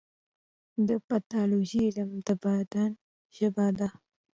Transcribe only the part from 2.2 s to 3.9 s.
د بدن ژبه ده.